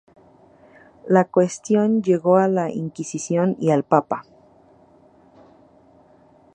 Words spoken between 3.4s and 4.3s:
y al papa.